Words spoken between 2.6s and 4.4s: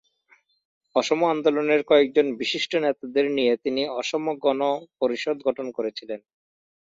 নেতাদের নিয়ে তিনি অসম